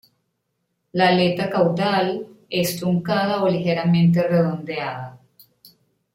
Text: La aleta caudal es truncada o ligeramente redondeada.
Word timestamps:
La 0.93 1.09
aleta 1.09 1.47
caudal 1.51 2.25
es 2.49 2.75
truncada 2.79 3.43
o 3.43 3.47
ligeramente 3.47 4.23
redondeada. 4.27 5.19